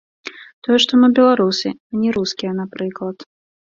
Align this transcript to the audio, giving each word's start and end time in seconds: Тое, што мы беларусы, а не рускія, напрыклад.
Тое, 0.63 0.77
што 0.85 0.93
мы 1.03 1.11
беларусы, 1.21 1.77
а 1.79 1.93
не 2.01 2.09
рускія, 2.19 2.51
напрыклад. 2.65 3.17